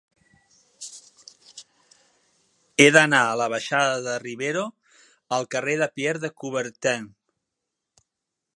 He 2.79 2.87
d'anar 2.95 3.19
de 3.27 3.35
la 3.41 3.47
baixada 3.55 3.99
de 4.07 4.15
Rivero 4.25 4.63
al 5.37 5.49
carrer 5.57 5.77
de 5.83 5.89
Pierre 5.99 6.23
de 6.25 6.33
Coubertin. 6.43 7.07